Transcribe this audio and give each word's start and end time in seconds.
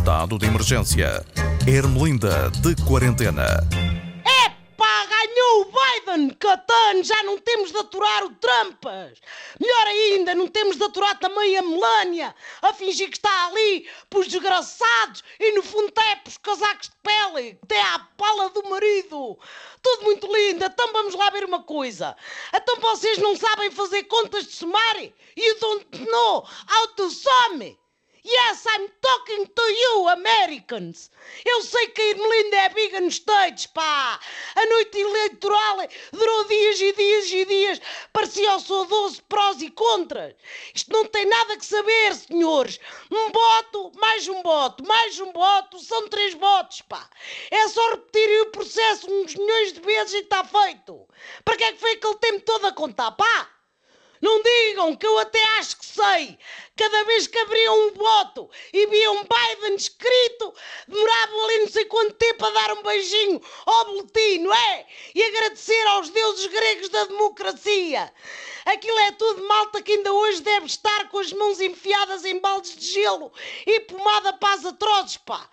Estado 0.00 0.38
de 0.38 0.46
emergência. 0.46 1.26
Ermelinda 1.68 2.50
de 2.62 2.74
quarentena. 2.86 3.44
Epá, 4.46 5.06
ganhou 5.06 5.60
o 5.60 5.64
Biden, 5.66 6.30
Catano, 6.30 7.04
já 7.04 7.22
não 7.22 7.36
temos 7.36 7.70
de 7.70 7.76
aturar 7.76 8.24
o 8.24 8.34
Trumpas. 8.36 9.18
Melhor 9.60 9.86
ainda, 9.86 10.34
não 10.34 10.48
temos 10.48 10.78
de 10.78 10.84
aturar 10.84 11.18
também 11.18 11.54
a 11.58 11.60
Melania, 11.60 12.34
a 12.62 12.72
fingir 12.72 13.10
que 13.10 13.18
está 13.18 13.48
ali 13.48 13.86
pros 14.08 14.26
desgraçados 14.26 15.22
e 15.38 15.52
no 15.52 15.62
fundo 15.62 15.88
até 15.88 16.16
pros 16.16 16.38
casacos 16.38 16.88
de 16.88 16.96
pele, 17.02 17.58
até 17.62 17.82
à 17.82 17.98
pala 18.16 18.48
do 18.48 18.70
marido. 18.70 19.38
Tudo 19.82 20.04
muito 20.04 20.26
lindo, 20.34 20.64
então 20.64 20.92
vamos 20.94 21.14
lá 21.14 21.28
ver 21.28 21.44
uma 21.44 21.62
coisa. 21.62 22.16
Então 22.54 22.80
vocês 22.80 23.18
não 23.18 23.36
sabem 23.36 23.70
fazer 23.70 24.04
contas 24.04 24.46
de 24.46 24.52
somar? 24.52 24.96
You 25.36 25.58
don't 25.60 26.10
know 26.10 26.36
how 26.36 26.86
to? 26.96 27.10
Yes, 28.22 28.66
I'm 28.68 28.86
talking 29.00 29.46
to 29.46 29.62
you, 29.62 30.08
Americans. 30.08 31.10
Eu 31.42 31.62
sei 31.62 31.86
que 31.88 32.02
a 32.02 32.06
Irmelinda 32.10 32.56
é 32.56 32.68
biga 32.68 33.00
nos 33.00 33.14
States, 33.14 33.66
pá. 33.66 34.20
A 34.56 34.66
noite 34.66 34.98
eleitoral 34.98 35.78
durou 36.12 36.44
dias 36.44 36.80
e 36.80 36.92
dias 36.92 37.30
e 37.30 37.44
dias. 37.46 37.80
Parecia 38.12 38.56
o 38.56 38.60
seu 38.60 38.84
doce 38.84 39.22
prós 39.22 39.62
e 39.62 39.70
contras. 39.70 40.34
Isto 40.74 40.92
não 40.92 41.06
tem 41.06 41.24
nada 41.24 41.56
que 41.56 41.64
saber, 41.64 42.14
senhores. 42.14 42.78
Um 43.10 43.32
voto, 43.32 43.92
mais 43.98 44.28
um 44.28 44.42
voto, 44.42 44.86
mais 44.86 45.18
um 45.18 45.32
voto, 45.32 45.78
são 45.78 46.08
três 46.08 46.34
votos, 46.34 46.82
pá. 46.82 47.08
É 47.50 47.68
só 47.68 47.90
repetir 47.90 48.42
o 48.42 48.50
processo 48.50 49.10
uns 49.10 49.34
milhões 49.34 49.72
de 49.72 49.80
vezes 49.80 50.14
e 50.14 50.18
está 50.18 50.44
feito. 50.44 51.08
Para 51.42 51.56
que 51.56 51.64
é 51.64 51.72
que 51.72 51.80
foi 51.80 51.92
aquele 51.92 52.16
tempo 52.16 52.40
todo 52.42 52.66
a 52.66 52.72
contar, 52.72 53.12
pá? 53.12 53.49
Não 54.30 54.40
digam 54.44 54.94
que 54.94 55.04
eu 55.04 55.18
até 55.18 55.42
acho 55.58 55.76
que 55.76 55.86
sei. 55.86 56.38
Cada 56.76 57.02
vez 57.02 57.26
que 57.26 57.36
abriam 57.36 57.88
um 57.88 57.94
voto 57.94 58.48
e 58.72 58.86
viam 58.86 59.16
um 59.16 59.24
Biden 59.24 59.74
escrito, 59.74 60.29
sei 61.80 61.84
quanto 61.86 62.14
tempo 62.14 62.44
a 62.44 62.50
dar 62.50 62.72
um 62.74 62.82
beijinho 62.82 63.40
ao 63.64 63.84
boletim, 63.86 64.38
não 64.40 64.52
é? 64.52 64.86
E 65.14 65.22
agradecer 65.22 65.86
aos 65.88 66.10
deuses 66.10 66.46
gregos 66.46 66.88
da 66.90 67.04
democracia. 67.04 68.12
Aquilo 68.66 68.98
é 68.98 69.12
tudo 69.12 69.46
malta 69.48 69.82
que 69.82 69.92
ainda 69.92 70.12
hoje 70.12 70.42
deve 70.42 70.66
estar 70.66 71.08
com 71.08 71.18
as 71.18 71.32
mãos 71.32 71.60
enfiadas 71.60 72.24
em 72.24 72.38
baldes 72.38 72.76
de 72.76 72.86
gelo 72.86 73.32
e 73.66 73.80
pomada 73.80 74.32
para 74.34 74.54
as 74.54 74.66
atrozes, 74.66 75.16
pá. 75.18 75.48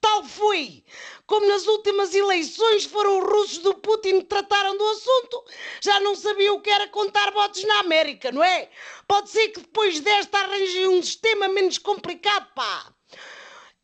Tal 0.00 0.24
foi 0.24 0.84
como 1.26 1.46
nas 1.46 1.66
últimas 1.66 2.14
eleições 2.14 2.84
foram 2.84 3.20
os 3.20 3.30
russos 3.30 3.58
do 3.58 3.74
Putin 3.74 4.20
que 4.20 4.26
trataram 4.26 4.76
do 4.76 4.86
assunto, 4.88 5.44
já 5.80 6.00
não 6.00 6.14
sabiam 6.14 6.56
o 6.56 6.60
que 6.60 6.70
era 6.70 6.88
contar 6.88 7.30
votos 7.30 7.62
na 7.64 7.80
América, 7.80 8.32
não 8.32 8.42
é? 8.42 8.68
Pode 9.06 9.30
ser 9.30 9.48
que 9.48 9.60
depois 9.60 10.00
desta 10.00 10.38
arranjem 10.38 10.88
um 10.88 11.02
sistema 11.02 11.48
menos 11.48 11.78
complicado, 11.78 12.48
pá. 12.54 12.92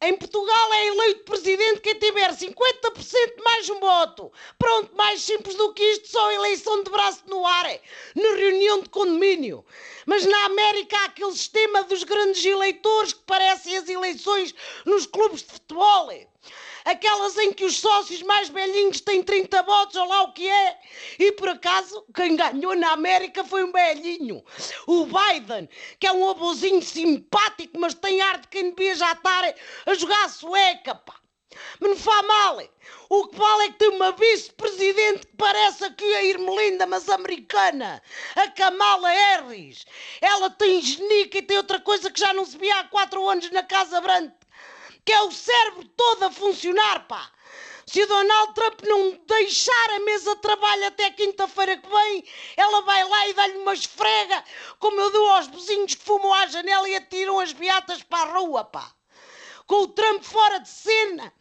Em 0.02 0.14
Portugal 0.14 0.74
é 0.74 0.86
eleito 0.88 1.24
presidente 1.24 1.80
quem 1.80 1.98
tiver 1.98 2.30
50% 2.30 3.42
mais 3.42 3.70
um 3.70 3.80
voto. 3.80 4.30
Pronto, 4.58 4.94
mais 4.94 5.22
simples 5.22 5.54
do 5.56 5.72
que 5.72 5.82
isto, 5.82 6.08
só 6.08 6.30
eleição 6.32 6.82
de 6.82 6.90
braço 6.90 7.22
no 7.26 7.46
ar, 7.46 7.64
na 8.14 8.34
reunião 8.36 8.82
de 8.82 8.90
condomínio. 8.90 9.64
Mas 10.04 10.26
na 10.26 10.44
América 10.44 10.98
há 10.98 11.04
aquele 11.06 11.32
sistema 11.32 11.82
dos 11.84 12.04
grandes 12.04 12.44
eleitores 12.44 13.14
que 13.14 13.22
parecem 13.22 13.74
as 13.78 13.88
eleições 13.88 14.54
nos 14.84 15.06
clubes 15.06 15.42
de 15.42 15.52
futebol. 15.52 16.10
Aquelas 16.86 17.36
em 17.36 17.52
que 17.52 17.64
os 17.64 17.80
sócios 17.80 18.22
mais 18.22 18.48
velhinhos 18.48 19.00
têm 19.00 19.20
30 19.20 19.60
votos, 19.64 19.96
ou 19.96 20.06
lá 20.06 20.22
o 20.22 20.32
que 20.32 20.48
é. 20.48 20.78
E 21.18 21.32
por 21.32 21.48
acaso, 21.48 22.06
quem 22.14 22.36
ganhou 22.36 22.76
na 22.76 22.92
América 22.92 23.42
foi 23.42 23.64
um 23.64 23.72
velhinho, 23.72 24.44
o 24.86 25.04
Biden, 25.04 25.68
que 25.98 26.06
é 26.06 26.12
um 26.12 26.30
abozinho 26.30 26.80
simpático, 26.80 27.76
mas 27.80 27.92
tem 27.92 28.20
ar 28.20 28.38
de 28.38 28.46
quem 28.46 28.70
devia 28.70 28.94
já 28.94 29.10
estar 29.10 29.52
a 29.84 29.94
jogar 29.94 30.26
a 30.26 30.28
sueca, 30.28 30.94
pá. 30.94 31.14
Mas 31.80 31.90
não 31.90 31.96
faz 31.96 32.24
mal. 32.24 32.62
O 33.08 33.26
que 33.26 33.36
vale 33.36 33.64
é 33.64 33.68
que 33.68 33.78
tem 33.78 33.88
uma 33.88 34.12
vice-presidente 34.12 35.26
que 35.26 35.36
parece 35.36 35.84
aqui 35.86 36.04
a 36.14 36.22
Irmelinda, 36.22 36.86
mas 36.86 37.08
americana. 37.08 38.00
A 38.36 38.48
Kamala 38.50 39.08
Harris. 39.08 39.84
Ela 40.20 40.50
tem 40.50 40.80
genica 40.80 41.38
e 41.38 41.42
tem 41.42 41.56
outra 41.56 41.80
coisa 41.80 42.12
que 42.12 42.20
já 42.20 42.32
não 42.32 42.44
se 42.44 42.56
via 42.56 42.78
há 42.78 42.84
quatro 42.84 43.28
anos 43.28 43.50
na 43.50 43.64
Casa 43.64 44.00
Branca 44.00 44.45
que 45.06 45.12
é 45.12 45.22
o 45.22 45.30
cérebro 45.30 45.84
todo 45.96 46.24
a 46.24 46.30
funcionar, 46.30 47.06
pá. 47.06 47.30
Se 47.86 48.02
o 48.02 48.06
Donald 48.08 48.52
Trump 48.54 48.82
não 48.82 49.12
deixar 49.26 49.90
a 49.90 50.00
mesa 50.00 50.34
de 50.34 50.42
trabalho 50.42 50.86
até 50.88 51.08
quinta-feira 51.10 51.76
que 51.76 51.88
vem, 51.88 52.24
ela 52.56 52.82
vai 52.82 53.08
lá 53.08 53.28
e 53.28 53.32
dá-lhe 53.32 53.58
uma 53.58 53.72
esfrega, 53.72 54.44
como 54.80 55.00
eu 55.00 55.10
dou 55.12 55.30
aos 55.30 55.46
vizinhos 55.46 55.94
que 55.94 56.04
fumam 56.04 56.34
à 56.34 56.48
janela 56.48 56.88
e 56.88 56.96
atiram 56.96 57.38
as 57.38 57.52
beatas 57.52 58.02
para 58.02 58.28
a 58.28 58.38
rua, 58.38 58.64
pá 58.64 58.92
com 59.66 59.82
o 59.82 59.88
Trump 59.88 60.22
fora 60.22 60.58
de 60.60 60.68
cena. 60.68 61.32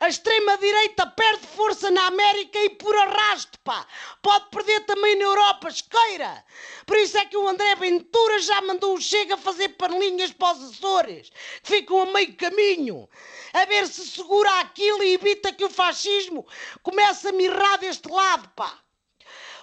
A 0.00 0.08
extrema-direita 0.08 1.06
perde 1.08 1.46
força 1.48 1.90
na 1.90 2.06
América 2.06 2.58
e 2.58 2.70
por 2.70 2.96
arrasto, 2.96 3.58
pá. 3.60 3.86
Pode 4.22 4.46
perder 4.50 4.80
também 4.86 5.16
na 5.16 5.24
Europa, 5.24 5.68
esqueira. 5.68 6.44
Por 6.86 6.96
isso 6.96 7.18
é 7.18 7.26
que 7.26 7.36
o 7.36 7.46
André 7.48 7.74
Ventura 7.76 8.38
já 8.38 8.60
mandou 8.62 8.94
o 8.94 9.00
Chega 9.00 9.36
fazer 9.36 9.70
panelinhas 9.70 10.32
para 10.32 10.56
os 10.56 10.70
Açores, 10.70 11.30
que 11.62 11.76
ficam 11.76 12.02
a 12.02 12.06
meio 12.06 12.34
caminho. 12.36 13.08
A 13.52 13.64
ver 13.66 13.86
se 13.86 14.06
segura 14.06 14.60
aquilo 14.60 15.02
e 15.02 15.14
evita 15.14 15.52
que 15.52 15.64
o 15.64 15.70
fascismo 15.70 16.46
comece 16.82 17.28
a 17.28 17.32
mirrar 17.32 17.78
deste 17.78 18.08
lado, 18.08 18.48
pá. 18.56 18.83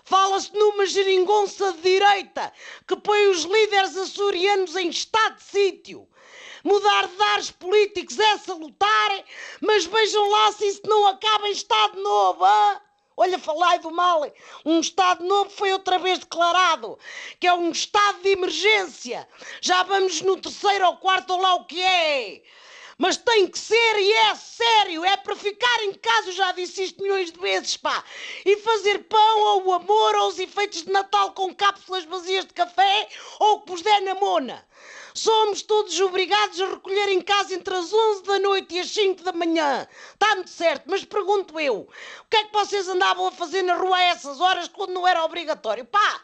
Fala-se 0.03 0.53
numa 0.53 0.85
geringonça 0.85 1.73
de 1.73 1.81
direita 1.81 2.51
que 2.88 2.95
põe 2.95 3.28
os 3.28 3.44
líderes 3.44 3.95
açorianos 3.97 4.75
em 4.75 4.89
estado 4.89 5.35
de 5.38 5.44
sítio. 5.44 6.07
Mudar 6.63 7.07
de 7.07 7.22
ares 7.23 7.51
políticos 7.51 8.19
é 8.19 8.38
salutar, 8.38 9.23
mas 9.61 9.85
vejam 9.85 10.29
lá 10.29 10.51
se 10.51 10.67
isso 10.67 10.81
não 10.85 11.07
acaba 11.07 11.47
em 11.47 11.51
Estado 11.51 12.00
Novo. 12.01 12.45
Hein? 12.45 12.81
Olha, 13.17 13.38
falai 13.38 13.78
do 13.79 13.91
mal. 13.91 14.22
Um 14.66 14.79
Estado 14.79 15.23
novo 15.23 15.50
foi 15.50 15.72
outra 15.72 16.00
vez 16.00 16.19
declarado, 16.19 16.97
que 17.40 17.45
é 17.45 17.53
um 17.53 17.69
estado 17.69 18.22
de 18.22 18.29
emergência. 18.29 19.28
Já 19.59 19.84
vamos 19.84 20.22
no 20.22 20.38
terceiro 20.38 20.88
ou 20.88 20.97
quarto 20.97 21.31
ou 21.34 21.41
lá 21.41 21.56
o 21.56 21.66
que 21.66 21.81
é. 21.81 22.41
Mas 23.01 23.17
tem 23.17 23.47
que 23.47 23.57
ser 23.57 23.97
e 23.97 24.13
é 24.13 24.35
sério, 24.35 25.03
é 25.03 25.17
para 25.17 25.35
ficar 25.35 25.84
em 25.85 25.91
casa, 25.91 26.28
eu 26.28 26.34
já 26.34 26.51
disse 26.51 26.84
isto 26.84 27.01
milhões 27.01 27.31
de 27.31 27.39
vezes, 27.39 27.75
pá. 27.75 28.03
E 28.45 28.57
fazer 28.57 29.06
pão 29.06 29.39
ou 29.39 29.73
amor 29.73 30.16
ou 30.17 30.28
os 30.28 30.38
efeitos 30.38 30.84
de 30.84 30.91
Natal 30.91 31.31
com 31.31 31.51
cápsulas 31.51 32.06
vazias 32.06 32.45
de 32.45 32.53
café 32.53 33.09
ou 33.40 33.56
o 33.56 33.61
que 33.61 33.72
vos 33.72 33.81
der 33.81 34.01
na 34.01 34.13
mona. 34.13 34.63
Somos 35.16 35.63
todos 35.63 36.00
obrigados 36.00 36.61
a 36.61 36.69
recolher 36.69 37.09
em 37.09 37.22
casa 37.22 37.56
entre 37.56 37.73
as 37.73 37.91
11 37.91 38.22
da 38.22 38.38
noite 38.38 38.75
e 38.75 38.79
as 38.81 38.91
5 38.91 39.23
da 39.23 39.31
manhã. 39.31 39.88
Está 40.13 40.35
muito 40.35 40.51
certo, 40.51 40.84
mas 40.85 41.03
pergunto 41.03 41.59
eu: 41.59 41.78
o 41.79 42.29
que 42.29 42.38
é 42.38 42.44
que 42.44 42.53
vocês 42.53 42.88
andavam 42.88 43.25
a 43.25 43.31
fazer 43.31 43.63
na 43.63 43.78
rua 43.78 43.97
a 43.97 44.03
essas 44.03 44.40
horas 44.40 44.67
quando 44.67 44.94
não 44.94 45.07
era 45.07 45.25
obrigatório? 45.25 45.85
Pá! 45.85 46.22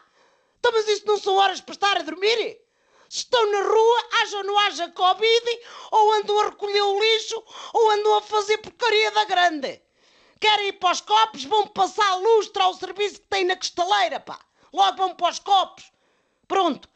Então, 0.60 0.70
mas 0.70 0.86
isso 0.86 1.04
não 1.08 1.18
são 1.18 1.34
horas 1.34 1.60
para 1.60 1.74
estar 1.74 1.96
a 1.96 2.02
dormir? 2.02 2.67
Estão 3.08 3.50
na 3.50 3.62
rua, 3.62 4.08
haja 4.20 4.36
ou 4.36 4.44
não 4.44 4.58
haja 4.58 4.90
Covid, 4.90 5.60
ou 5.90 6.12
andam 6.12 6.40
a 6.40 6.44
recolher 6.46 6.82
o 6.82 7.00
lixo, 7.00 7.42
ou 7.72 7.90
andam 7.90 8.16
a 8.16 8.22
fazer 8.22 8.58
porcaria 8.58 9.10
da 9.12 9.24
grande. 9.24 9.80
Querem 10.40 10.68
ir 10.68 10.72
para 10.74 10.92
os 10.92 11.00
copos, 11.00 11.44
vão 11.44 11.66
passar 11.68 12.06
a 12.06 12.16
lustre 12.16 12.62
ao 12.62 12.74
serviço 12.74 13.20
que 13.20 13.26
tem 13.28 13.44
na 13.44 13.56
cristaleira, 13.56 14.20
pá. 14.20 14.38
Logo 14.72 14.96
vão 14.96 15.14
para 15.14 15.30
os 15.30 15.38
copos. 15.38 15.90
Pronto. 16.46 16.88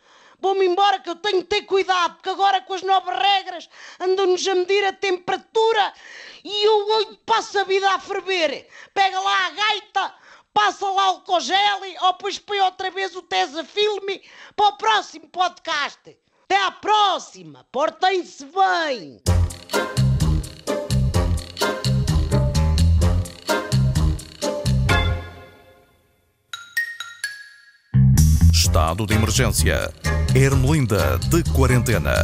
Vou-me 0.42 0.66
embora 0.66 0.98
que 0.98 1.08
eu 1.08 1.14
tenho 1.14 1.38
que 1.42 1.48
ter 1.48 1.62
cuidado, 1.62 2.14
porque 2.14 2.28
agora 2.28 2.60
com 2.62 2.74
as 2.74 2.82
novas 2.82 3.16
regras 3.16 3.68
andam-nos 4.00 4.46
a 4.48 4.56
medir 4.56 4.84
a 4.84 4.92
temperatura 4.92 5.94
e 6.42 6.64
eu 6.64 7.16
passo 7.24 7.60
a 7.60 7.64
vida 7.64 7.88
a 7.88 7.98
ferver. 8.00 8.68
Pega 8.92 9.20
lá 9.20 9.46
a 9.46 9.50
gaita, 9.50 9.71
passa 10.72 10.90
lá 10.90 11.10
o 11.10 11.20
cogel 11.20 11.80
ou 12.00 12.12
depois 12.12 12.38
põe 12.38 12.58
outra 12.60 12.90
vez 12.90 13.14
o 13.14 13.22
Tesa 13.22 13.62
Filme 13.62 14.22
para 14.56 14.68
o 14.68 14.78
próximo 14.78 15.28
podcast. 15.28 16.16
Até 16.44 16.62
à 16.64 16.70
próxima, 16.70 17.66
portem-se 17.70 18.46
bem! 18.46 19.20
Estado 28.50 29.06
de 29.06 29.14
emergência. 29.14 29.92
Ermelinda 30.34 31.18
de 31.18 31.42
quarentena. 31.52 32.14